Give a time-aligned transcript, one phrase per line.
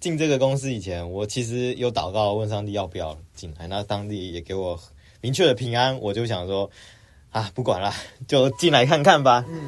[0.00, 4.80] 进这个公司以前，我其实有祷告问上帝要不要进来，那当地也给我
[5.20, 6.68] 明确的平安，我就想说
[7.30, 7.92] 啊，不管了，
[8.26, 9.44] 就进来看看吧。
[9.48, 9.60] 嗯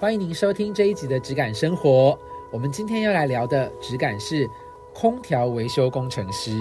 [0.00, 2.10] 欢迎您收听这一集的《质感生活》。
[2.52, 4.48] 我们今天要来聊的质感是
[4.94, 6.56] 空调维修工程师。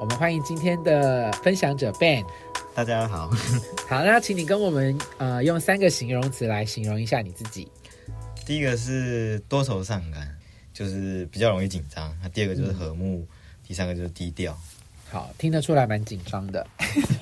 [0.00, 2.24] 我们欢迎今天的分享者 Ben。
[2.74, 3.30] 大家好，
[3.88, 7.68] 好，那请你跟我们呃用三个形容词来形容一下你自己。
[8.44, 10.37] 第一个是多愁善感，
[10.78, 13.26] 就是比较容易紧张；那第二个就是和睦，
[13.66, 14.56] 第三个就是低调。
[15.10, 16.64] 好，听得出来蛮紧张的。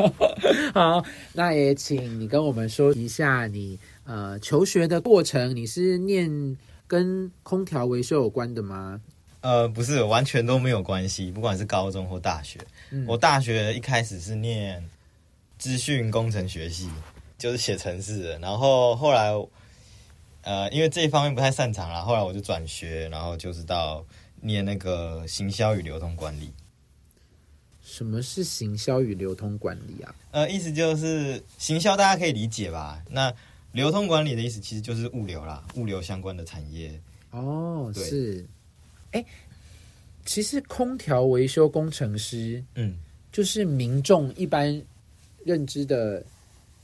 [0.75, 5.57] 好，那也请你跟我们说一下你呃求学的过程。
[5.57, 6.55] 你是念
[6.87, 9.01] 跟空调维修有关的吗？
[9.41, 11.31] 呃，不是，完全都没有关系。
[11.31, 12.59] 不管是高中或大学，
[13.07, 14.87] 我大学一开始是念
[15.57, 16.91] 资讯工程学系，
[17.39, 18.39] 就是写程式的。
[18.41, 19.31] 然后后来，
[20.47, 24.07] 呃，因为这一方面不太擅长了，后来我就转学，然后就是到
[24.41, 26.53] 念那个行销与流通管理。
[27.83, 30.15] 什么是行销与流通管理啊？
[30.31, 33.03] 呃，意思就是行销，大家可以理解吧？
[33.11, 33.35] 那
[33.73, 36.93] 流通管理的意思其实就是物流啦，物流相关的产业。
[37.33, 38.47] 哦，是。
[39.11, 39.25] 哎，
[40.25, 42.97] 其实空调维修工程师，嗯，
[43.33, 44.81] 就是民众一般
[45.45, 46.25] 认知的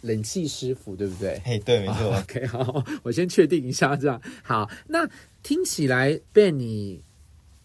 [0.03, 1.41] 冷气师傅，对不对？
[1.45, 2.17] 嘿，对，没错。
[2.17, 4.71] OK，好，我先确定一下，这样好。
[4.87, 5.09] 那
[5.43, 7.03] 听起来，Ben，你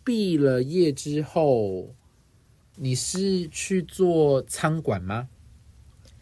[0.04, 1.94] 毕了业之后。
[2.80, 5.30] 你是去做餐馆吗？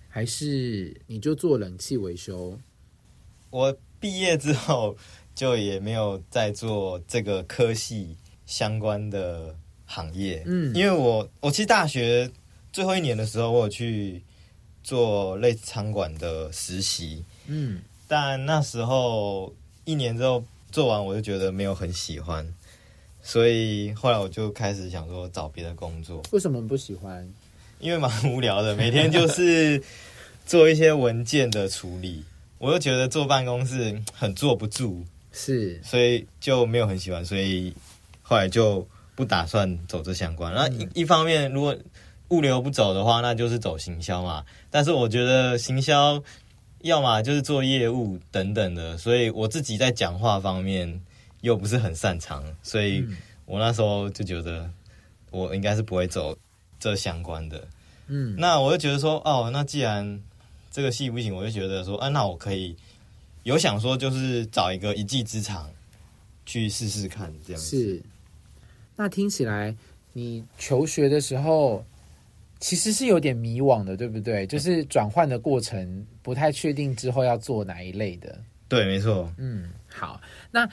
[0.07, 2.57] 还是你就做冷气维修？
[3.49, 4.95] 我毕业之后
[5.35, 9.53] 就也没有再做这个科系相关的
[9.85, 10.43] 行业。
[10.45, 12.31] 嗯，因为我我其实大学
[12.71, 14.23] 最后一年的时候，我有去
[14.85, 17.25] 做类似餐馆的实习。
[17.47, 19.51] 嗯，但那时候
[19.83, 22.47] 一年之后做完，我就觉得没有很喜欢。
[23.23, 26.21] 所以后来我就开始想说找别的工作。
[26.31, 27.27] 为什么不喜欢？
[27.79, 29.81] 因为蛮无聊的，每天就是
[30.45, 32.23] 做一些文件的处理，
[32.59, 37.73] 我又觉得坐办公室很坐不住，是，所以就没有很喜欢，所以
[38.21, 40.53] 后来就不打算走这相关。
[40.53, 41.75] 那一一方面，如果
[42.29, 44.45] 物流不走的话，那就是走行销嘛。
[44.69, 46.21] 但是我觉得行销
[46.81, 51.01] 要么就是做业务等等的，所以我自己在讲话方面。
[51.41, 53.05] 又不是很擅长，所以
[53.45, 54.67] 我那时候就觉得
[55.29, 56.35] 我应该是不会走
[56.79, 57.67] 这相关的。
[58.07, 60.19] 嗯，那我就觉得说，哦，那既然
[60.71, 62.75] 这个戏不行，我就觉得说，啊，那我可以
[63.43, 65.69] 有想说，就是找一个一技之长
[66.47, 68.01] 去试试看，这样是。
[68.95, 69.75] 那听起来
[70.13, 71.85] 你求学的时候
[72.59, 74.45] 其实是有点迷惘的，对不对？
[74.47, 78.39] 就是转换的过程不太确定之后要做哪一类的。
[78.67, 79.31] 对，没错。
[79.37, 80.19] 嗯，好，
[80.51, 80.69] 那。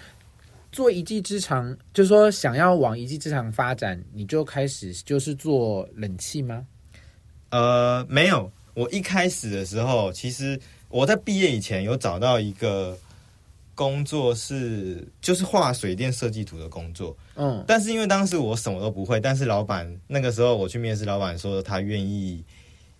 [0.73, 6.67] 做一技之长，就是说想要往一技之长发展，你就开始就是做冷气吗？
[7.51, 12.99] 呃，没有，我一开始的时候，其实我在毕业以前有找到一个
[13.75, 17.17] 工作，是就是画水电设计图的工作。
[17.37, 22.45] 嗯，但是因为当时我什么都不会，但是老板那个时候我去面试，老板说他愿意。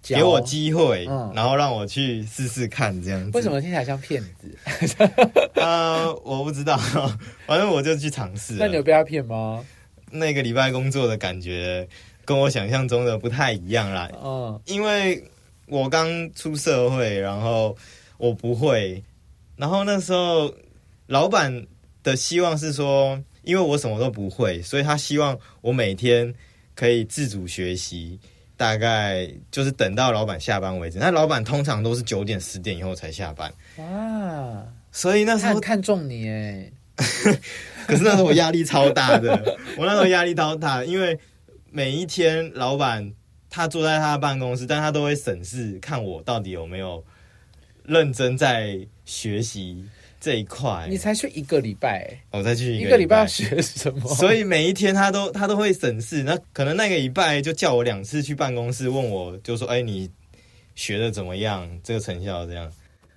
[0.05, 3.39] 给我机会，嗯然后让我去试试看，这样子。
[3.39, 4.99] 为什么听起来像骗子？
[5.55, 6.77] 呃，我不知道，
[7.47, 8.55] 反正我就去尝试。
[8.55, 9.65] 那你有被他骗吗？
[10.11, 11.87] 那个礼拜工作的感觉
[12.25, 14.11] 跟我想象中的不太一样啦。
[14.21, 15.23] 嗯，因为
[15.67, 17.77] 我刚出社会，然后
[18.17, 19.01] 我不会，
[19.63, 20.53] 然后那时候
[21.07, 21.65] 老板
[22.03, 26.35] 的希望是说，因为我什么都不会，所以他希望我每天
[26.75, 28.19] 可以自主学习。
[28.57, 33.53] 大概就是等到老板下班为止，那老板通常都是九点十点以后才下班。
[33.79, 36.73] 哇，所以那时候看中你哎，
[37.87, 41.19] 可是那时候我压力超大的， 我那时候压力超大，因为
[41.71, 43.13] 每一天老板
[43.49, 47.05] 他坐在他的办公室，但他都会审视看我到底有没有
[47.85, 49.85] 认真在学习。
[50.25, 54.09] 这一块，你才去一个礼拜，我再去一个礼拜要学什么？
[54.15, 60.09] 所以每一天他都他都会审视，那可能那个礼拜就叫我两次去办公室问我，就说：“哎，你
[60.77, 61.69] 学的怎么样？
[61.83, 62.63] 这个成效这样。”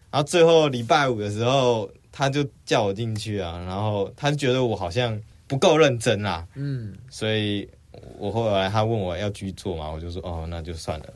[0.09, 7.69] 然后最后礼拜五的时候，他就叫我进去啊，然后他就觉得我好像不够认真啦，嗯，所以。
[8.17, 11.13] 我后来他问我要继续做嘛，我就说哦，那就算了。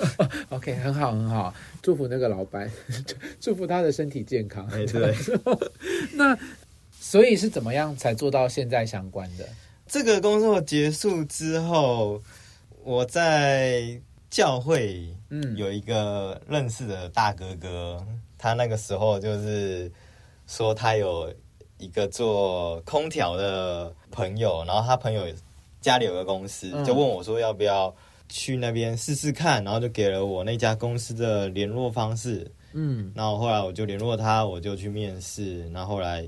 [0.50, 2.70] OK，很好很好，祝福那个老板，
[3.40, 4.66] 祝福他的身体健康。
[4.68, 5.14] 哎，对。
[6.14, 6.36] 那
[6.92, 9.48] 所以是怎么样才做到现在相关的？
[9.86, 12.22] 这个工作结束之后，
[12.84, 14.00] 我在
[14.30, 18.06] 教会嗯有一个认识的大哥哥，
[18.36, 19.90] 他那个时候就是
[20.46, 21.32] 说他有。
[21.78, 25.26] 一个做空调的朋友，然后他朋友
[25.82, 27.94] 家里有个公司，嗯就问我说要不要
[28.30, 32.50] 去那边试试看，然后就给了我那家公司的联络方式。
[32.72, 36.26] 嗯，然后后来我就联络他，我就去面试，然后后来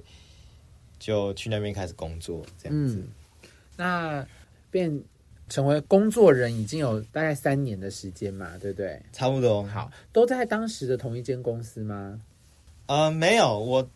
[0.99, 2.97] 就去那边开始工作，这样子。
[2.97, 4.27] 嗯，那
[4.71, 5.03] 变
[5.49, 9.01] 成为工作人已经有大概三年的时间嘛，对不对？
[9.11, 9.63] 差不多。
[9.65, 12.21] 好，都在当时的同一间公司吗？
[12.89, 13.89] 呃，没有，我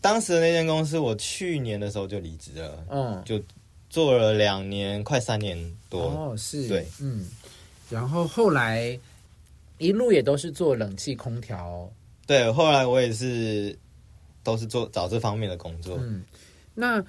[0.00, 3.40] 当时的那间公司，我去年的时候就离职了，嗯，就
[3.94, 5.56] 做了两年，快三年
[5.88, 6.02] 多。
[6.02, 7.24] 哦，是，对，嗯，
[7.88, 8.98] 然后后来
[9.78, 11.88] 一路也都是做冷气空调，
[12.26, 13.78] 对，后来我也是
[14.42, 15.96] 都是做找这方面的工作。
[16.00, 16.24] 嗯，
[16.74, 17.00] 那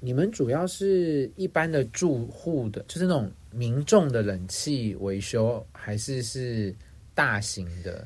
[0.00, 6.74] 你们主要是一般的住户的，就是那种民众的冷气维修，还是是
[7.14, 8.04] 大型的？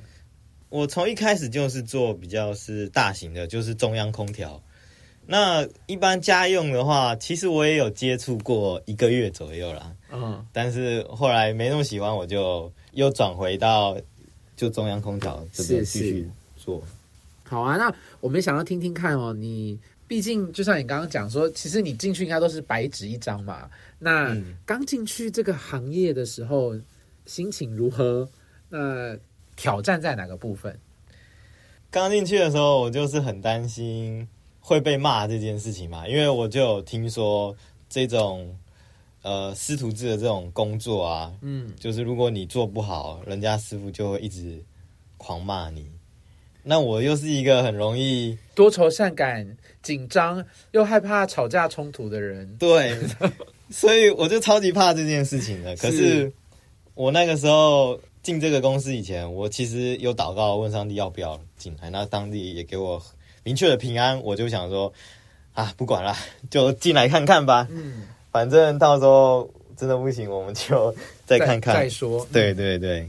[0.68, 4.62] 我从一开始就是做比较是大型的，就是中央空调。
[5.26, 13.96] 那一般家用的话，其实我也有接触过一个月左右啦，嗯，但是后来没那么喜欢，我就又转回到
[14.56, 16.80] 就中央空调这边是继续做。
[17.42, 23.68] 好啊，那我们想要听听看哦，你毕竟就像你刚刚讲说，其实你进去应该都是白纸一张嘛。
[23.98, 26.74] 那嗯刚进去这个行业的时候，
[27.24, 28.28] 心情如何？
[28.68, 29.16] 那
[29.56, 30.78] 挑战在哪个部分？
[31.90, 34.26] 刚进去的时候，我就是很担心
[34.66, 37.54] 会被骂这件事情嘛，因为我就有听说
[37.88, 38.52] 这种
[39.22, 44.60] 呃师徒制的这种工作啊，嗯，就是如果你做不好，人家师傅就会一直
[45.18, 45.86] 狂骂你。
[46.64, 52.56] 那我又是一个很容易多愁善感、紧张又害怕吵架冲突的人。
[52.56, 52.98] 对，
[53.70, 55.76] 所以我就超级怕这件事情的。
[55.76, 56.32] 可是是
[56.94, 63.00] 我那个时候进这个公司以前，我其实有祷告问上帝要不要进来，那上帝也给我
[63.46, 64.92] 明确的平安，我就想说
[65.54, 66.16] 啊，不管了，
[66.50, 68.02] 就进来看看吧，嗯，
[68.32, 70.92] 反正到时候真的不行，我们就
[71.24, 71.72] 再看看。
[71.76, 72.26] 再说。
[72.32, 73.08] 对对对，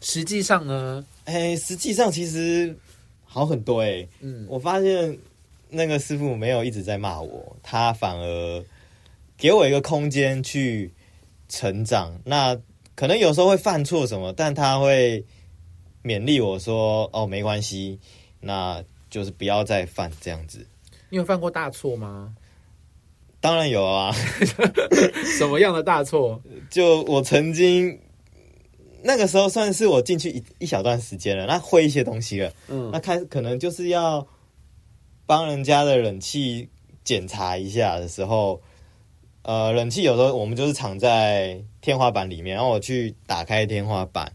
[0.00, 2.72] 实际上呢，哎、实际上其实
[3.24, 5.18] 好很多哎、嗯，我发现
[5.70, 8.64] 那个师傅没有一直在骂我，他反而
[9.36, 10.92] 给我一个空间去
[11.48, 12.16] 成长。
[12.24, 12.56] 那
[12.94, 15.24] 可能有时候会犯错什么，但他会
[16.04, 17.98] 勉励我说：“哦，没关系，
[18.38, 18.80] 那
[19.14, 20.66] 就是不要再犯这样子。
[21.08, 22.34] 你有犯过大错吗？”
[23.40, 24.10] 当然有啊，
[25.38, 26.42] 什么样的大错？
[26.68, 27.96] 就我曾经
[29.02, 32.52] 那个时候算是我进去一一小段时间了，那会一些东西了。
[32.68, 34.26] 嗯那开可能就是要
[35.26, 36.68] 帮人家的冷气
[37.04, 38.60] 检查一下的时候，
[39.42, 44.32] 呃，冷气有时候我们就是藏在天花板里面，然后我去打开天花板，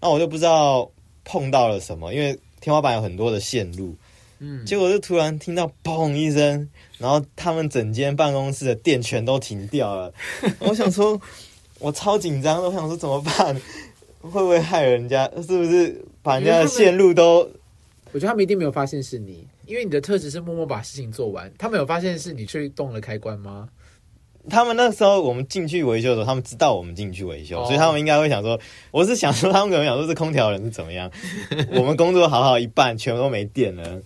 [0.00, 0.88] 那我就不知道
[1.24, 3.96] 碰到了什么，因为天花板有很多的线路，
[4.40, 10.12] 嗯，结果就突然听到砰一声，然后他们整间办公室的电全都停掉了，
[10.60, 11.20] 我想说，
[11.78, 13.54] 我超紧张的，我想说怎么办？
[14.22, 15.24] 会不会害人家？
[15.36, 17.48] 是不是把人家的线路都
[18.12, 21.50] 我觉得他们一定没有发现是你，因为你的特质是默默把事情做完。
[21.56, 23.68] 他们有发现是你去动了开关吗？
[24.48, 28.58] 他们那时候我们进去维修的时候，他们知道我们进去维修，哦所以他们应该会想说，
[28.90, 31.10] 我是想说，他们可能想说这空调人是怎么样？
[31.74, 34.00] 我们工作好好一半，全部都没电了。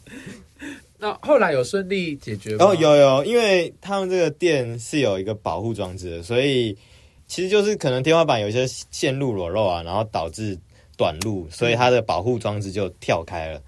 [0.98, 2.64] 那后来有顺利解决吗？
[2.64, 6.76] 哦，有有，因为他们这个电是有一个保护装置的，所以
[7.26, 10.58] 其实就是可能天花板有一些线路裸露啊，然后导致
[10.96, 13.60] 短路，所以它的保护装置就跳开了。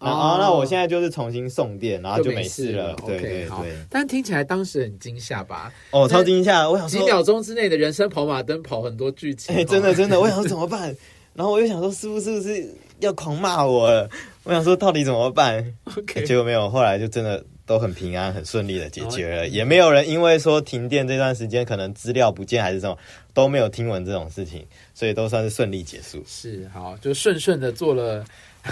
[0.00, 2.94] 然后、哦那我现在就是重新送电，然后就没事了。
[3.06, 5.72] 对对对，但听起来当时很惊吓吧？
[5.90, 6.68] 哦，超惊吓！
[6.68, 10.94] 我想说，几秒钟之内的人生跑马灯跑很多剧情，哎、真的真的，我想说 怎么办？
[11.34, 12.68] 然后我又想说，师傅是不是
[13.00, 14.08] 要狂骂我了？
[14.44, 22.96] 我想说到底怎么办？OK，结果没有，后来就真的都很平安、很顺利的解决了，也没有人因为说停电这段时间可能资料不见还是什么
[23.34, 24.64] 都没有听闻这种事情，
[24.94, 26.24] 所以都算是顺利结束。
[26.26, 28.24] 是好，就顺顺的做了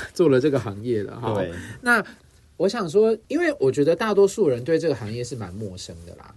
[0.15, 1.45] 做了这个行业了哈。
[1.81, 2.05] 那
[2.57, 6.35] 我想说，因为我觉得大多数人对这个行业是蛮陌生的啦。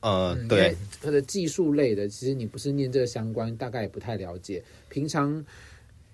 [0.00, 4.62] 呃，嗯，对，，或者技术类的，其实你不是念这个相关，大概也不太了解。
[4.88, 5.44] 平常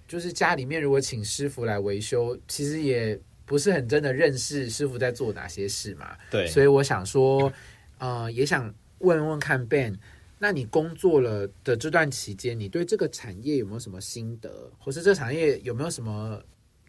[0.07, 6.17] 就是家里面如果请师傅来维修，其实也不是很真的认识师傅在做哪些事嘛。
[6.31, 7.51] 对，所以我想说，
[7.99, 9.97] 呃，也想问问看 Ben，
[10.39, 16.39] 那你工作了的这段期间，你对这个产业有没有什么心得，或是这个产业有没有什么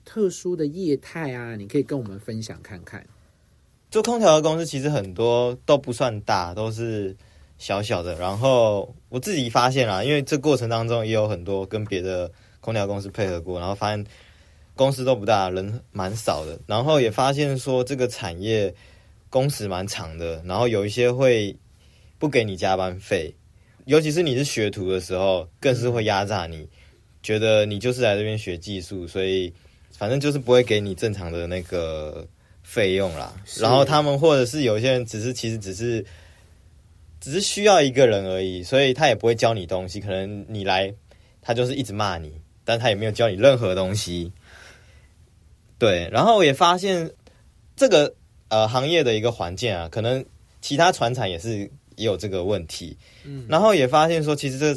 [0.10, 1.56] 特殊的业态啊？
[1.56, 3.06] 你可以跟我们分享看看。
[3.92, 7.16] 做空调的公司其实很多都不算大，都是
[7.60, 8.16] 小小的。
[8.16, 14.04] 然后我自己发现啦，因为这过程当中也有很多跟别的空调公司配合过，然后发现
[14.76, 16.60] 公司都不大，人蛮少的。
[16.66, 18.74] 然后也发现说这个产业
[19.30, 21.56] 工时蛮长的，然后有一些会
[22.18, 23.36] 不给你加班费，
[23.86, 26.68] 尤其是你是学徒的时候，更是会压榨你，
[27.22, 29.54] 觉得你就是来这边学技术，所以
[29.98, 32.28] 反正就是不会给你正常的那个
[32.64, 33.34] 费用啦。
[33.60, 36.06] 然后他们或者是有些人只是其实只是
[37.20, 40.94] 只是需要一个人而已，所以他也不会教你东西，可能你来
[41.42, 42.32] 他就是一直骂你，
[42.64, 44.32] 但他也没有教你任何东西。
[45.78, 47.12] 对，然后我也发现
[47.76, 48.14] 这个
[48.50, 50.24] 呃行业的一个环境啊，可能
[50.62, 51.60] 其他船厂也是
[51.96, 52.98] 也有这个问题。
[53.24, 54.76] 嗯然后也发现说，其实这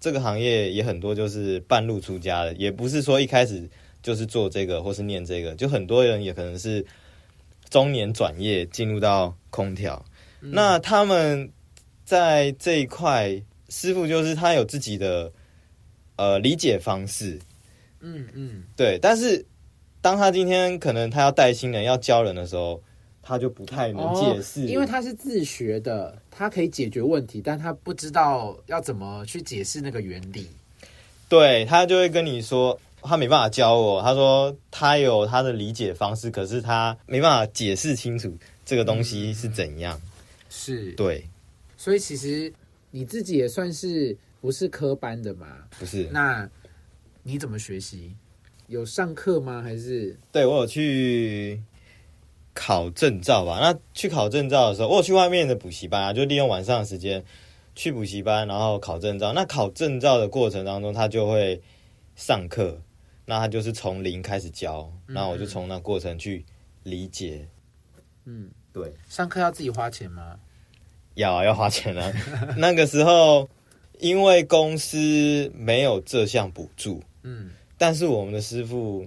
[0.00, 3.68] 这个行业也很多就是半路出家的，也不是说一开始
[4.04, 6.84] 就是做这个或是念这个，就很多人也可能是
[7.70, 10.04] 中年转业进入到空调。
[10.40, 11.50] 那他们
[12.04, 15.32] 在这一块，师傅就是他有自己的
[16.16, 17.40] 呃理解方式，
[18.00, 19.42] 嗯嗯，对，但是
[20.02, 22.78] 当他今天可能他要带新人要教人的时候，
[23.22, 30.46] 他就不太能解释、哦因为他是自学的，他可以解决问题，但他不知道要怎么去解释那个原理。
[31.26, 40.00] 对他就会跟你说，他没办法教我，他说他有他的理解方式，可是他没办法解释清楚这个东西是怎样。
[40.48, 41.28] 是，对，
[41.76, 42.52] 所以其实
[42.90, 45.46] 你自己也算是不是科班的嘛？
[45.78, 46.48] 不是，那
[47.22, 48.14] 你怎么学习？
[48.68, 49.60] 有上课吗？
[49.60, 51.60] 还是对我有去
[52.54, 53.58] 考证照吧。
[53.60, 57.22] 那去考证照的时候，我有去外面的补习班啊，就利用晚上的时间
[57.74, 59.32] 去补习班，然后考证照。
[59.32, 61.60] 那考证照的过程当中，他就会
[62.16, 62.80] 上课，
[63.26, 66.44] 那他就是从零开始教，那我就从那过程去
[66.82, 67.48] 理解。
[68.24, 70.38] 嗯，对，上课要自己花钱吗？
[71.14, 72.12] 要啊要花钱啊。
[72.56, 73.48] 那个时候，
[74.00, 79.06] 因为公司没有这项补助，嗯，但是我们的师傅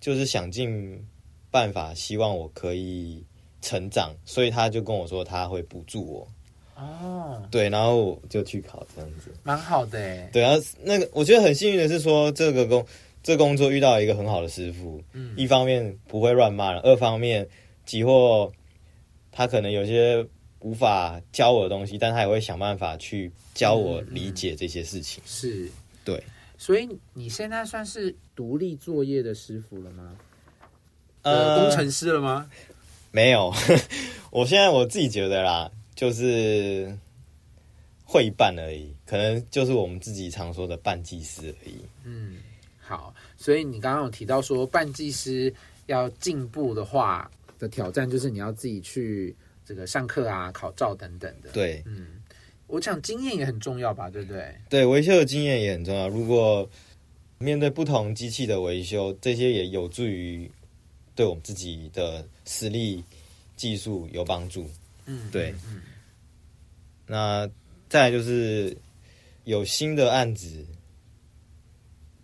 [0.00, 1.04] 就是想尽
[1.50, 3.24] 办法，希望我可以
[3.60, 6.28] 成长，所以他就跟我说他会补助我。
[6.74, 9.30] 哦，对，然后我就去考这样子。
[9.42, 10.28] 蛮好的哎。
[10.32, 12.84] 对啊，那个我觉得很幸运的是说，这个工
[13.22, 17.48] 这工作遇到一个很好的师傅，嗯一方面不会乱骂人，二方面
[17.84, 18.52] 几或
[19.30, 20.26] 他可能有些
[20.60, 25.22] 无法教我的东西，但他也会想办法去教我理解这些事情。
[25.26, 25.70] 是，
[26.04, 26.22] 对，
[26.58, 30.16] 所以你现在算是独立作业的师傅了吗？
[31.22, 32.50] 呃呃，工程师了吗？
[33.12, 33.52] 没有，
[34.32, 36.96] 我现在我自己觉得啦，就是
[38.04, 41.76] 会办而已，可能就是我们自己常说的半技师而已。
[42.04, 42.38] 嗯，
[42.82, 43.14] 好。
[43.36, 45.52] 所以你刚刚有提到说，半技师
[45.86, 49.34] 要进步的话的挑战，就是你要自己去
[49.64, 52.22] 这个上课啊、考照等等的。，对嗯，
[52.66, 54.54] 我想经验也很重要吧，对不对？
[54.68, 56.08] 对，维修的经验也很重要。
[56.08, 56.68] 如果
[57.38, 60.50] 面对不同机器的维修，这些也有助于
[61.14, 63.02] 对我们自己的实力、
[63.56, 64.68] 技术有帮助。
[65.06, 65.82] 嗯，对嗯，
[67.06, 67.50] 那
[67.88, 68.76] 再来就是
[69.44, 70.64] 有新的案子，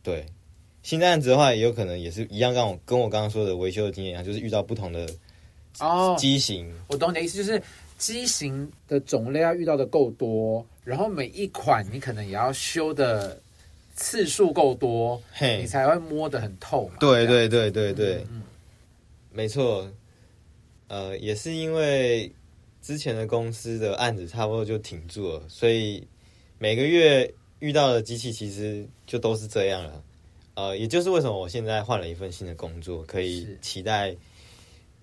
[0.03, 0.25] 对
[0.89, 5.07] 新的案子的话，也有可能也是一样，跟我跟我刚刚说的维修的经验一样，就是遇到不同的
[5.81, 7.63] 哦，机型，我懂你的意思，就是
[7.99, 13.39] 机型的种类要遇到的够多，然后每一款你可能也要修的
[13.95, 15.59] 次数够多，嘿。
[15.61, 16.95] 你，才会摸得很透嘛。
[16.99, 17.51] 对这样。
[17.51, 18.43] 对对对对，嗯。
[19.31, 19.87] 没错，
[20.87, 22.33] 呃，也是因为
[22.81, 26.09] 之前的公司的案子差不多就停住了，所以
[26.57, 30.03] 每个月遇到的机器其实就都是这样了。
[30.59, 34.13] 呃，也就是为什么我现在换了一份新的工作，可以期待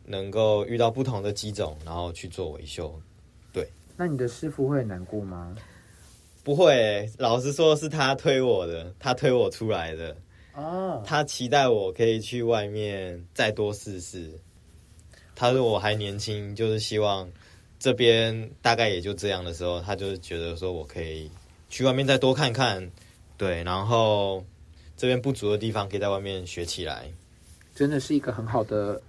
[0.03, 2.93] 能够遇到不同的机种，然后去做维修。
[3.53, 5.55] 对那你的师傅会很难过吗？
[6.43, 10.13] 不会欸、老实说是他推我的，他推我出来的，
[10.55, 14.29] 哦，他期待我可以去外面再多试试。
[15.35, 17.31] 他说我还年轻，就是希望
[17.79, 21.31] 这边大概也就这样的时候，他就是觉得说我可以
[21.69, 22.91] 去外面再多看看，
[23.37, 24.43] 对，然后
[24.97, 27.11] 这边不足的地方可以在外面学起来。
[27.73, 29.01] 真的是一个很好的、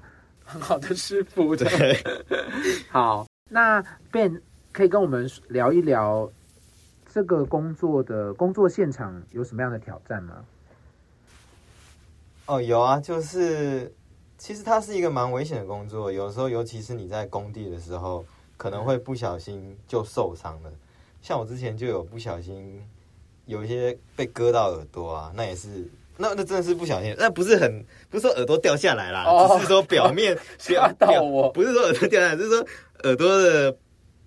[0.44, 1.54] 很好的师傅。
[1.54, 1.96] 对，
[2.90, 4.40] 好，那 Ben
[4.72, 6.30] 可以跟我们聊一聊
[7.12, 10.44] 这个工作的工作现场有什么样的挑战吗？
[12.46, 13.92] 哦，有啊，就是
[14.38, 18.24] 其实它是一个蛮危险的工作，有时候尤其是你在工地的时候，
[18.56, 20.72] 可能会不小心就受伤了。
[21.22, 22.80] 像我之前就有不小心
[23.46, 25.68] 有一些被割到耳朵啊，那也是。
[26.18, 29.54] 那那真的是不小心，那不是很不是说耳朵掉下来啦，哦。
[29.56, 31.50] 只是说表面吓 到我。
[31.50, 32.66] 不是说耳朵掉下来，就是说
[33.04, 33.76] 耳朵的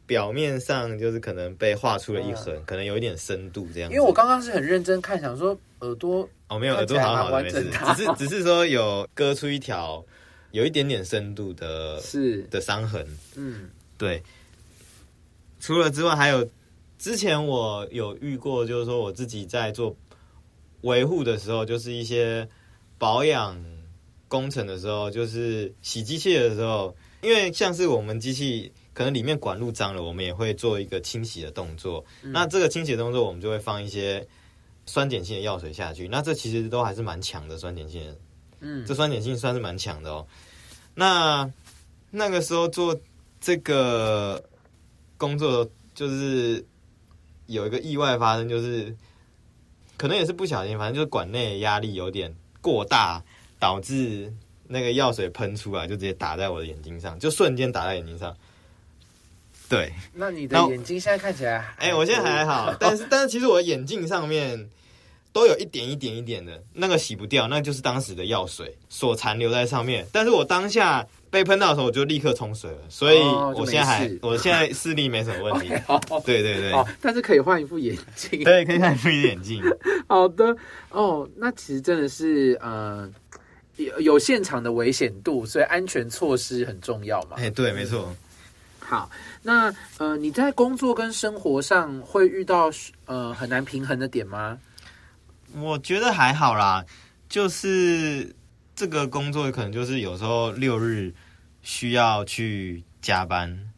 [0.05, 10.05] 表面上就是可能被划出了一痕，可能有一点深度这样因为我刚刚是很认真看，想说耳朵哦，没有，耳朵好好的，没事，只是只是说有割出一条
[10.51, 13.03] 有一点点深度的是，的伤痕。
[13.35, 13.69] 嗯。
[13.97, 14.21] 对，
[15.59, 16.47] 除了之外，还有
[16.99, 19.95] 之前我有遇过，就是说我自己在做
[20.81, 22.47] 维护的时候，就是一些
[22.97, 23.57] 保养
[24.27, 32.03] 工程的时候，就是洗机器的时候，因为像是我们机器可能里面管路脏了，我们也会做一个清洗的动作。
[32.21, 34.27] 那这个清洗的动作，我们就会放一些
[34.85, 36.05] 酸碱性的药水下去。
[36.07, 38.17] 那这其实都还是蛮强的酸碱性的，
[38.59, 40.27] 嗯这酸碱性算是蛮强的哦。
[40.93, 41.49] 那
[42.11, 42.99] 那个时候做
[43.39, 44.43] 这个
[45.17, 45.65] 工作，
[45.95, 46.63] 就是
[47.49, 48.95] 有一个意外发生，就是
[49.97, 53.21] 可能也是不小心，反正就是管内压力有点过大，
[53.59, 54.31] 导致
[54.67, 58.35] 那个药水喷出来，就直接打在我的眼睛上，就瞬间打在眼睛上。
[59.67, 64.69] 对，那你的眼睛现在看起来还，哎、我现在还好，但是但是其实我的眼镜上面
[65.31, 70.07] 都有一点一点一点的，那个洗不掉，那就是当时的药水所残留在上面。
[70.11, 75.73] 但是我当下被喷到的时候，我就立刻冲水了，所以我现在还我现在视力没什么问题。
[75.87, 78.41] 哦对对对，哦，但是可以换一副眼镜。
[78.45, 79.61] 对，可以换一副眼镜。
[80.07, 80.55] 好的
[80.89, 83.09] 哦，那其实真的是呃
[83.77, 87.37] 有有现场的危险度，所以安全措施很重要嘛。
[87.37, 88.13] 哎、对，没错。
[88.79, 89.09] 好，
[89.43, 92.71] 那呃你在工作跟生活上会遇到
[93.05, 94.57] 呃很难平衡的点吗？
[95.55, 96.83] 我觉得还好啦，
[97.27, 98.35] 就是
[98.79, 101.13] 这个工作可能就是有时候六日
[101.61, 103.73] 需要去加班，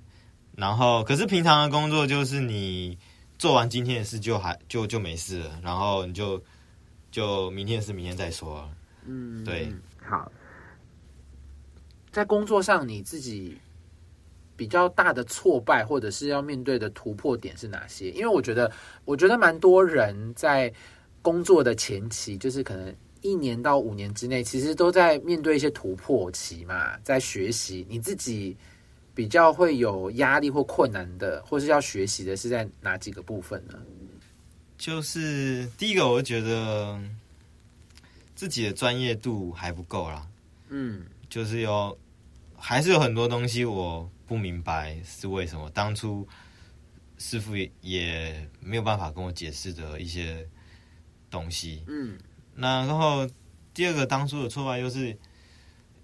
[0.56, 2.96] 然后可是平常的工作就是你
[3.40, 6.40] 做完今天的事就还就就没事了，然后你就
[7.10, 8.70] 就明天的事明天再说。
[9.04, 10.32] 嗯，对嗯好，
[12.12, 13.58] 在工作上你自己
[14.56, 18.12] 比较大的挫败，或者是要面对的突破点是哪些？
[18.12, 18.72] 因为我觉得，
[19.06, 20.72] 我觉得蛮多人在
[21.24, 27.86] 工作的前期，就是可能一年到五年之内，其实都在面对一些突破期嘛，在学习。
[27.88, 28.56] 你自己
[29.14, 33.80] 比较会有压力或困难的，或是要学习的是在哪几个部分呢？
[34.78, 37.00] 就是第一个，我觉得
[38.34, 40.28] 自己的专业度还不够啦，
[40.70, 41.96] 嗯就是有
[42.58, 46.28] 还是有很多东西我不明白是为什么，当初
[47.20, 50.48] 师傅也也没有办法跟我解释的一些
[51.30, 51.84] 东西。
[51.88, 52.18] 嗯
[52.54, 53.28] 那然后
[53.74, 55.18] 第二个当初的挫败就是，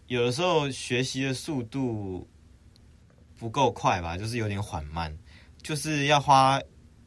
[0.08, 2.28] 有的时候学习的速度
[3.38, 5.16] 不够快吧，就是有点缓慢，
[5.62, 6.62] 就是要花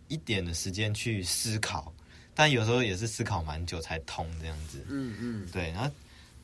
[0.09, 1.93] 一点的时间去思考，
[2.35, 4.85] 但有时候也是思考蛮久才通这样子。
[4.89, 5.91] 嗯嗯，对，然后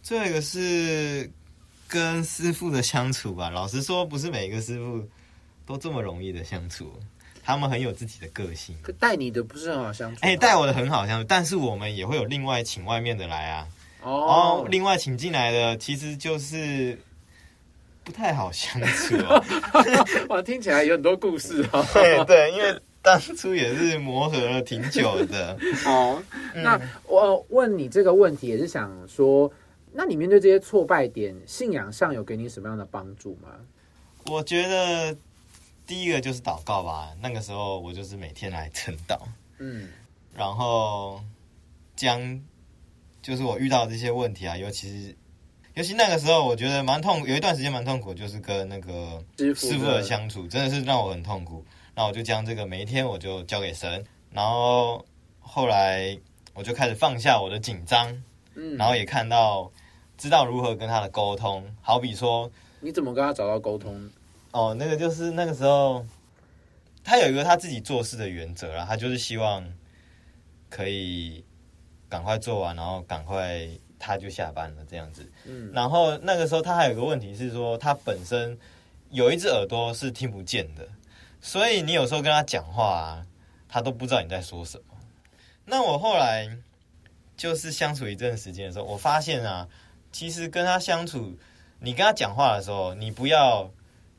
[0.03, 1.31] 最后一个是
[1.87, 3.51] 跟师傅的相处吧。
[3.51, 5.09] 老实说，不是每一个师傅
[5.65, 6.99] 都这么容易的相处，
[7.47, 8.77] 他们很有自己的个性。
[8.83, 10.21] 可带你的不是很好相处吗。
[10.23, 13.69] 哎、带我的很好相处，但是我们也会有另外请外面的来啊。
[14.03, 16.99] 然哦后，另外请进来的其实就是
[18.03, 19.41] 不太好相处哦。
[20.29, 21.87] 哇，听起来有很多故事哦。
[21.95, 25.57] 对对，因为当初也是磨合了挺久的。
[25.85, 26.21] 好，
[26.55, 29.49] 嗯那我问你这个问题，也是想说，
[29.93, 33.51] 那你面对这些挫败点，信仰上有给你什么样的帮助吗？
[34.27, 35.17] 我觉得
[35.87, 37.13] 第一个就是祷告吧。
[37.21, 39.19] 那个时候我就是每天来晨祷。
[39.59, 39.89] 嗯
[40.35, 41.21] 然后
[41.95, 42.43] 将
[43.23, 45.17] 就是我遇到这些问题啊，尤其是
[45.75, 51.65] 尤其那个时候，我觉得蛮痛，有一段时间蛮痛苦，就是跟那个师傅师傅的相处，真的是让我很痛苦。
[51.95, 55.05] 那我就将这个每一天我就交给神，然后
[55.39, 56.19] 后来
[56.55, 58.23] 我就开始放下我的紧张，
[58.55, 59.71] 嗯，然后也看到
[60.19, 64.11] 知道如何跟他的沟通，好比说你怎么跟他找到沟通？
[64.53, 66.05] 哦，那个就是那个时候，
[67.05, 69.65] 他有一个他自己做事的原则啦，他就是希望
[70.71, 71.45] 可以
[72.09, 75.31] 赶快做完，然后赶快他就下班了这样子。
[75.45, 78.59] 嗯然后那个时候他还有个问题是说，他本身
[79.11, 80.89] 有一只耳朵是听不见的，
[81.41, 83.27] 所以你有时候跟他讲话啊，
[83.69, 84.85] 他都不知道你在说什么。
[85.65, 86.49] 那我后来
[87.37, 89.69] 就是相处一阵时间的时候，我发现啊，
[90.13, 91.37] 其实跟他相处，
[91.81, 93.71] 你跟他讲话的时候，你不要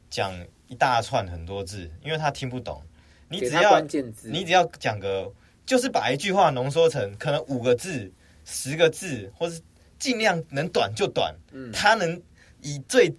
[0.09, 0.33] 讲
[0.67, 2.81] 一大串很多字，因为他听不懂。
[3.29, 3.81] 你只要
[4.23, 5.31] 你只要讲个，
[5.65, 8.11] 就是把一句话浓缩成可能五个字、
[8.45, 9.61] 十个字，或是
[9.99, 11.35] 尽量能短就短。
[11.51, 12.21] 嗯他能
[12.61, 13.13] 以最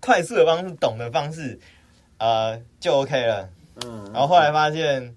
[0.00, 1.58] 快速的方式、懂的方式，
[2.18, 3.48] 呃，就 OK 了。
[3.84, 5.16] 嗯，然后后来发现，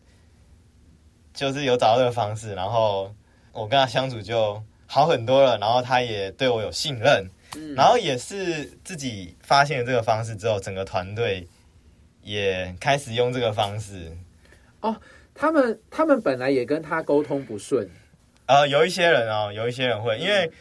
[1.34, 3.14] 就是有找到这个方式，然后
[3.52, 5.58] 我跟他相处就好很多了。
[5.58, 11.48] 然后他也对我有信任，嗯然后也是自己发现了这个方式之后，整个团队
[12.24, 14.12] 也开始用这个方式。
[14.82, 14.96] 哦
[15.34, 17.90] 他们他们本来也跟他沟通不顺，
[18.46, 20.52] 呃，有一些人哦，有一些人会，因为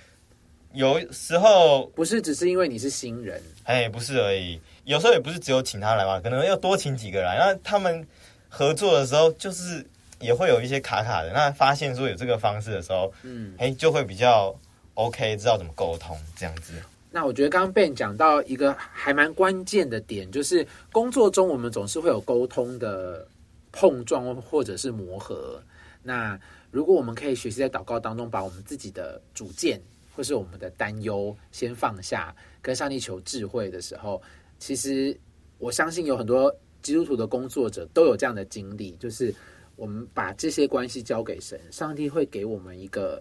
[0.73, 7.37] 有时候不是只是因为你是新人，哎，不是而已，有时候也不是只有请他来嘛，可能要多请几个来。
[7.37, 8.07] 那他们
[8.49, 9.85] 合作的时候，就是
[10.21, 11.33] 也会有一些卡卡的。
[11.33, 14.57] 那发现说有这个方式的时候，嗯，哎，就会比较
[14.95, 16.75] OK，知道怎么沟通这样子。
[17.11, 23.27] 那我觉得刚刚 Ben 讲到一个还蛮关键的点，就是工作中我们总是会有沟通的
[23.73, 25.61] 碰撞或者是磨合。
[26.03, 26.39] 那
[26.71, 29.81] 如果我们可以学习在祷告当中，把我们自己的主见
[30.15, 34.23] 或是我们的担忧先放下，跟上帝求智慧的时候，
[34.59, 35.19] 其实
[35.59, 39.35] 我相信有很多基督徒的工作者都有这样的经历，就是
[39.75, 43.21] 我们把这些关系交给神，上帝会给我们一个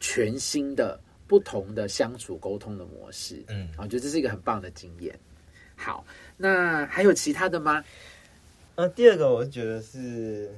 [0.00, 0.98] 全新的。
[1.30, 5.16] 不同的相处沟通的模式，嗯，我觉得这是一个很棒的经验。
[5.76, 6.04] 好，
[6.36, 7.84] 那还有其他的吗？
[8.74, 10.52] 呃，第二个我觉得是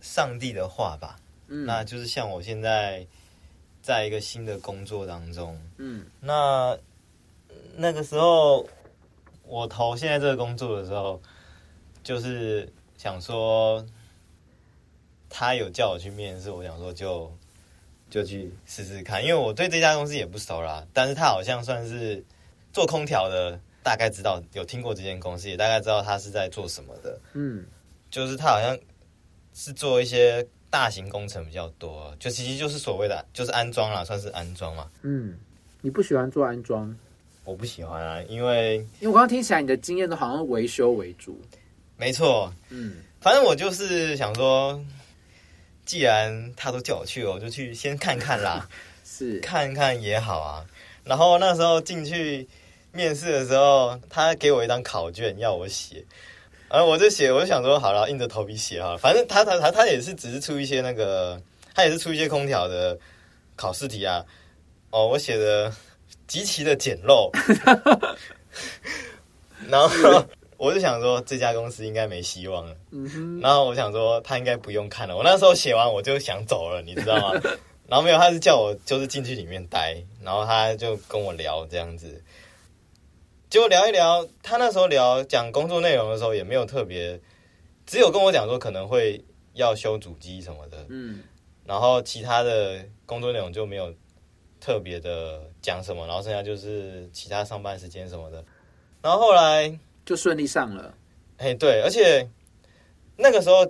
[0.00, 1.16] 上帝的话吧，
[1.46, 3.06] 嗯，那就是像我现在
[3.80, 6.76] 在一个新的工作当中，嗯，那
[7.76, 8.68] 那个时候
[9.44, 11.22] 我投现在这个工作的时候，
[12.02, 13.86] 就是想说
[15.28, 17.32] 他有叫我去面试，我想说就。
[18.10, 20.84] 就去试试看，因为我对这家公司也不熟啦。
[20.92, 22.22] 但是他好像算是
[22.72, 27.18] 做空调的，大概知道有听过这间公司，也大概知道他是在做什么的。
[27.34, 27.64] 嗯，
[28.10, 28.76] 就是他好像
[29.54, 34.90] 是做一些大型工程比较多，就其实就是所谓的就是安装啦，算是安装嘛。
[35.02, 35.38] 嗯，
[35.80, 36.94] 你不喜欢做安装？
[37.44, 41.40] 我不喜欢啊，因为因为我刚刚听起来你的经验都好像维修为主。
[41.96, 44.84] 没错，嗯，反正我就是想说。
[45.90, 48.68] 既然他都叫我去，我就去先看看啦，
[49.04, 50.64] 是看看也好啊。
[51.02, 52.48] 然后那时候进去
[52.92, 56.04] 面试的时候，他给我一张考卷要我写，
[56.68, 58.96] 然后我就写，我就想说好了，硬着头皮写哈。
[58.98, 61.42] 反正他他他他也是只是出一些那个，
[61.74, 62.96] 他也是出一些空调的
[63.56, 64.24] 考试题啊。
[64.90, 65.72] 哦，我写的
[66.28, 67.32] 极其的简陋，
[69.68, 70.24] 然后。
[70.60, 72.76] 我就想说这家公司应该没希望了，
[73.40, 75.16] 然后我想说他应该不用看了。
[75.16, 77.40] 我那时候写完我就想走了，你知道吗？
[77.88, 82.22] 然后没有，他是叫我就是进去里面待，然后他就跟我聊这样子，
[83.48, 87.18] 结果聊一聊，他那时候聊讲工作内容的时候也没有特别，
[87.86, 91.22] 只有跟我讲说可能会要修主机什么的，嗯，
[91.64, 93.90] 然后其他的工作内容就没有
[94.60, 98.44] 特别的讲什么，然后剩下就是其他上班时间什么的，
[99.00, 99.74] 然后后来。
[100.10, 100.92] 就顺利上了，
[101.36, 102.28] 哎，对，而且
[103.16, 103.64] 那个时候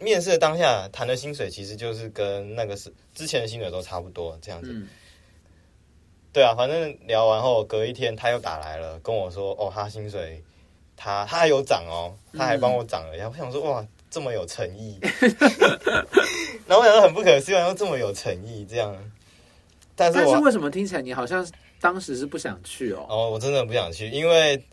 [0.00, 4.74] 面试的当下谈的薪水，其实就是跟那个是之前的薪水都差不多这样子。
[6.32, 10.42] 对啊，反正聊完后隔一天他又打来了，跟我说：“哦，他薪水
[10.96, 14.98] 他他还有涨哦，他还帮我涨了。”然后我想说：“哇，这么有诚意。
[16.66, 18.96] ”然后我想说很不可思议，又这么有诚意这样。
[19.94, 21.46] 但是但是为什么听起来你好像
[21.78, 23.04] 当时是不想去哦？
[23.06, 24.64] 哦，我真的不想去，因为。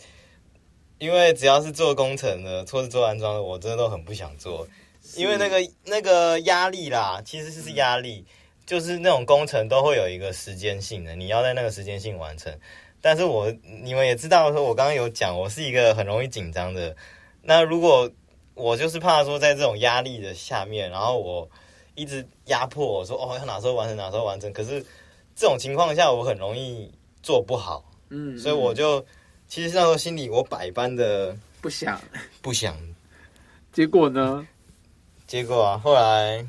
[1.01, 4.67] 因为只要是做工程的，或是做安装的，我真的都很不想做，
[5.15, 8.23] 因为那个那个压力啦，其实是压力，
[8.67, 12.55] 就是那种工程都会有一个时间性的，你要在那个时间性完成。
[13.01, 16.95] 但是我你们也知道，说我刚刚有讲，我是一个很容易紧张的。
[17.41, 18.07] 那如果
[18.53, 21.49] 我就是怕说，在这种压力的下面，然后我
[21.95, 24.53] 一直压迫我说，哦，要哪时候完成，哪时候完成。
[24.53, 24.85] 可是
[25.35, 26.91] 这种情况下，我很容易
[27.23, 29.03] 做不好，嗯，所以我就。
[29.51, 32.01] 其实那时候心里我百般的不想
[32.41, 32.73] 不想，
[33.73, 34.47] 结果呢？
[35.27, 36.47] 结果啊，后来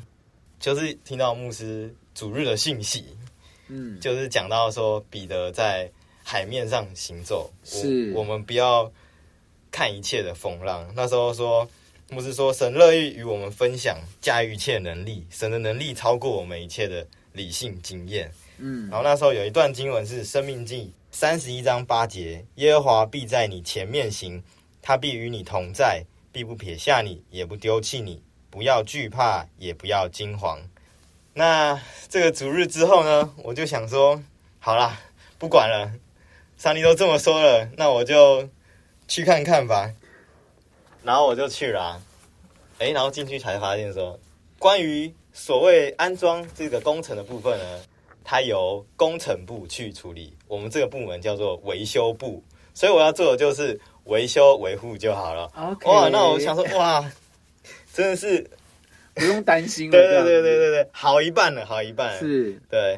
[0.57, 3.03] 就是听到牧师主日的信息，
[3.67, 5.91] 嗯，就是讲到说彼得在
[6.23, 8.89] 海面上行走，是我们不要
[9.69, 10.89] 看一切的风浪。
[10.95, 11.69] 那时候说
[12.09, 18.31] 牧师说，神乐意与我们分享驾驭一切能力，神的能力超过我们一切的理性经验。
[18.59, 20.85] 嗯，然后那时候有一段经文是《生命记》。
[21.15, 24.43] 三十一章八节，耶和华必在你前面行，
[24.81, 28.23] 他必与你同在，必不撇下你，也不丢弃你。
[28.49, 30.59] 不要惧怕，也不要惊慌。
[31.35, 33.31] 那这个主日之后呢？
[33.43, 34.23] 我就想说，
[34.59, 34.99] 好啦，
[35.37, 35.93] 不管了，
[36.57, 38.49] 上帝都这么说了，那我就
[39.07, 39.93] 去看看吧。
[41.03, 42.01] 然后我就去了，
[42.79, 44.19] 哎，然后进去才发现说，
[44.57, 47.79] 关于所谓安装这个工程的部分呢。
[48.23, 52.41] 它由工程部去处理，我们这个部门叫做维修部，
[52.73, 55.51] 所以我要做的就是维修维护就好了。
[55.83, 57.03] 哇，那我想说，哇，
[57.93, 58.49] 真的是
[59.13, 59.91] 不用担心了。
[59.91, 62.17] 对对对对对对，好一半了，好一半。
[62.17, 62.97] 是，对。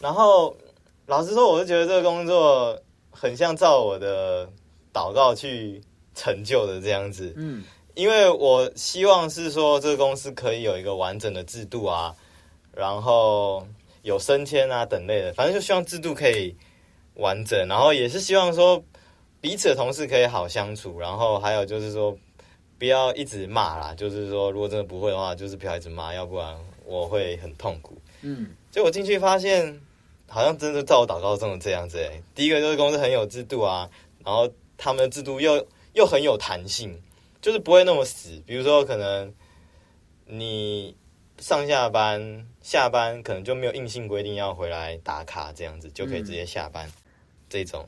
[0.00, 0.54] 然后
[1.06, 2.78] 老实说，我是觉得这个工作
[3.10, 4.46] 很像照我的
[4.92, 5.80] 祷告去
[6.14, 7.32] 成就的这样子。
[7.36, 12.14] 嗯，因为我希望是说这个公司可以有一个完整的制度啊，
[12.74, 13.66] 然后。
[14.06, 16.54] 有升迁啊等类的，反正就希望制度可以
[17.14, 18.80] 完整，然后也是希望说
[19.40, 22.16] 彼此的同事可以好相处，然后还有就是说
[22.78, 28.00] 不要一直骂啦，就是说如果真的不会的话，就是不要一直骂，要不然我会很痛苦。
[28.22, 29.80] 嗯，结果进去发现，
[30.28, 32.22] 好像真的照我祷告中的这样子哎。
[32.32, 33.90] 第一个就是公司很有制度啊，
[34.24, 36.96] 然后他们的制度又又很有弹性，
[37.42, 38.40] 就是不会那么死。
[38.46, 39.34] 比如说，可能
[40.26, 40.94] 你
[41.38, 46.90] 上下班、下班可能就没有硬性规定要回来打卡，这样子就可以直接下班
[47.48, 47.86] 这种。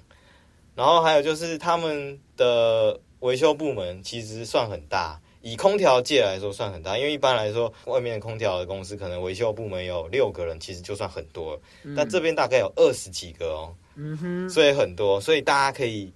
[0.74, 5.20] 然后还有就是他们的维修部门其实算很大。
[5.40, 11.58] 以空调界来说算很大，因为一般来说外面的空调的公司可能维修部门有六个人，其实就算很多。
[11.96, 16.12] 但这边大概有二十几个哦，嗯哼，所以很多，所以大家可以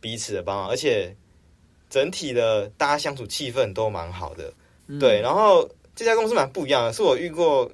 [0.00, 1.14] 彼此的帮忙，而且
[1.90, 4.52] 整体的大家相处气氛都蛮好的。
[5.00, 7.68] 对，然后这家公司蛮不一样的，是我遇过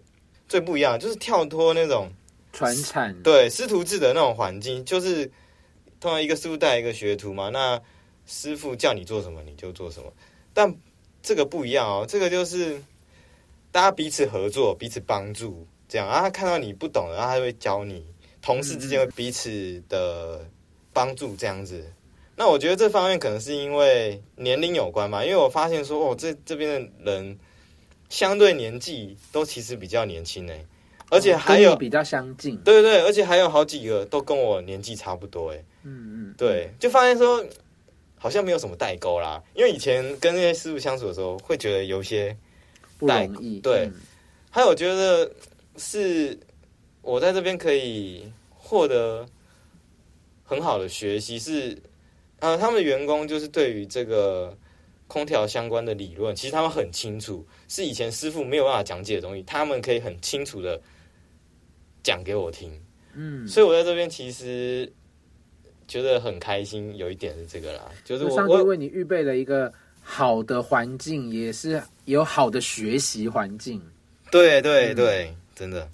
[0.48, 2.10] 最不一样，就是跳脱那种
[2.54, 5.26] 传产对师徒制的那种环境，就是
[6.00, 7.78] 通常一个师傅带一个学徒嘛，那
[8.24, 10.10] 师傅叫你做什么你就做什么。
[10.54, 10.74] 但
[11.22, 12.80] 这个不一样哦，这个就是
[13.70, 16.22] 大家彼此合作、彼此帮助，这样啊。
[16.22, 18.06] 他看到你不懂的，他会教你。
[18.40, 20.48] 同事之间会彼此的
[20.94, 21.92] 帮助，这样子。
[22.36, 27.38] 那我觉得这方面可能是因为年龄有关吧，因为我发现说，哦，这这边的人
[28.14, 30.64] 相对年纪都其实比较年轻哎，
[31.10, 32.56] 而且还有比较相近。
[32.58, 35.56] 对对对，而且还有好几个都跟我年纪差不多哎。
[35.82, 37.44] 嗯嗯，对，就发现说。
[38.16, 42.34] 好像没有什么代沟啦，因为以前跟那些师傅相处的时候，会觉得有些
[42.96, 43.60] 不容易。
[43.60, 43.90] 对，
[44.50, 45.30] 还有觉得
[45.76, 46.38] 是
[47.02, 49.26] 我在这边可以获得
[50.42, 51.76] 很好的学习，是
[52.40, 54.56] 啊，他们的员工就是对于这个
[55.14, 60.80] 空调相关的理论，其实他们很清楚，是以前师傅没有办法讲解的东西，他们可以很清楚的
[62.02, 62.72] 讲给我听。
[63.14, 64.92] 嗯，所以我在这边其实。
[65.86, 73.78] 觉得很开心，有一点是这个啦，就是上帝为你预备了一个好的环境，也是有好的学习环境。
[74.30, 75.86] 对对对，真的，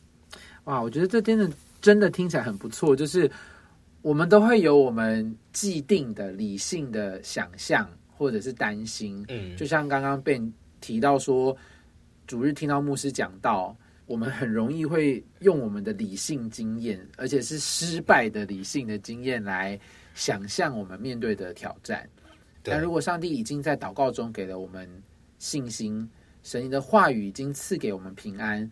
[0.67, 1.51] 哇，我觉得这真的
[1.83, 2.95] 真的听起来很不错。
[2.95, 3.29] 就是
[4.01, 9.25] 我们都会有我们既定的理性的想象，或者是担心。
[9.29, 10.39] 嗯，就像刚刚被
[10.81, 11.57] 提到说，
[12.27, 13.75] 主日听到牧师讲到。
[14.07, 19.79] 我们很容易会用我们的理性经验，而且是失败的理性的经验来
[20.15, 22.11] 想象我们面对的挑战。
[22.61, 24.91] 但如果上帝已经在祷告中给了我们
[25.39, 26.11] 信心，
[26.43, 28.69] 神的话语已经赐给我们平安，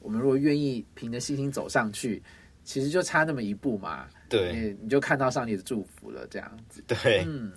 [0.00, 2.22] 我们如果愿意凭着信心走上去，
[2.62, 4.06] 其实就差那么一步嘛。
[4.28, 6.26] 对，你就看到上帝的祝福了。
[6.26, 6.84] 这样子。
[6.86, 7.50] 对，嗯。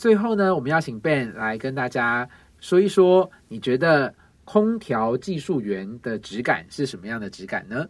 [0.00, 2.26] 最后呢，我们要请 Ben 来跟大家
[2.58, 4.14] 说一说，你觉得？
[4.42, 7.86] 空调技术员的质感是什么样的质感呢？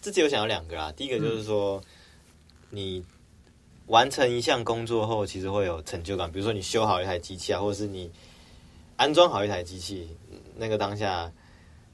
[0.00, 1.82] 自己有想要两个啊，第一个就是说，
[2.70, 3.04] 你
[3.86, 6.30] 完成一项工作后，其实会有成就感。
[6.30, 8.08] 比如说你修好一台机器啊，或者是你
[8.96, 10.16] 安装好一台机器，
[10.54, 11.32] 那个当下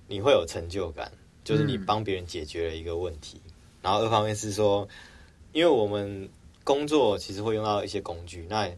[0.06, 1.10] 你会有成就感，
[1.42, 3.40] 就是你帮别人解决了一个问题。
[3.80, 4.86] 然后二方面是说，
[5.52, 6.28] 因为我们
[6.64, 8.68] 工作其实会用到一些工具，那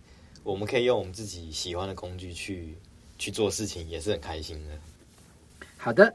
[0.44, 2.76] 我们可以用我们自己喜欢的工具去
[3.18, 4.74] 去做事情，也是很开心的。
[5.76, 6.14] 好的，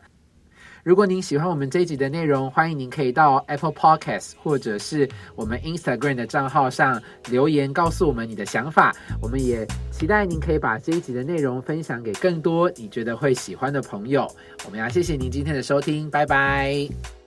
[0.83, 8.95] 如果您喜欢我们这一集的内容，欢迎您可以到 Apple Podcast 或者是我们 Instagram 的账号上留言，告诉我们你的想法。
[9.21, 14.27] 我们也期待您可以把这一集的内容分享给更多你觉得会喜欢的朋友。
[14.65, 17.18] 我们要谢谢您今天的收听，拜拜。